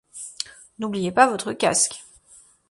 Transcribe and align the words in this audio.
N'oubliez 0.79 1.11
pas 1.11 1.27
votre 1.29 1.53
casque! 1.53 2.03